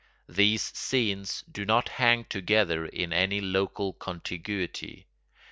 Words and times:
These 0.29 0.63
scenes 0.75 1.43
do 1.43 1.63
not 1.63 1.87
hang 1.87 2.25
together 2.25 2.87
in 2.87 3.13
any 3.13 3.39
local 3.39 3.93
contiguity. 3.93 5.05